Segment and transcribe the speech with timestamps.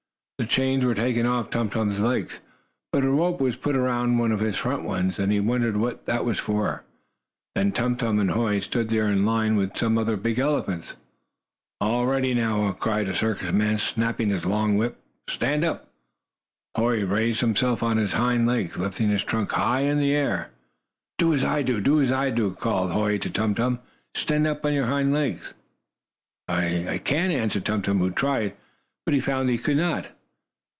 [0.39, 2.39] The chains were taken off Tum Tum's legs,
[2.91, 6.39] but a rope was put around his front ones, and he wondered what that was
[6.39, 6.83] for.
[7.53, 10.95] Then Tum Tum and Hoy were stood in a line with some other big elephants.
[11.79, 14.97] "All ready now!" cried a circus man, snapping his long whip.
[15.29, 15.89] "Stand up!"
[16.75, 20.49] Hoy raised himself up on his hind legs, lifting his trunk high in the air.
[21.19, 21.79] "Do as I do!
[21.79, 23.77] Do as I do!" called Hoy to Tum Tum.
[24.15, 25.53] "Stand up on your hind legs."
[26.47, 28.55] "I I can't!" answered Tum Tum, who tried.
[29.05, 30.07] But he found he could not.